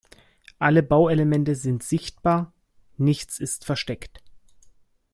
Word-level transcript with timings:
Alle 0.57 0.81
Bauelemente 0.81 1.53
sind 1.53 1.83
sichtbar, 1.83 2.51
nichts 2.97 3.37
ist 3.37 3.65
versteckt. 3.65 4.23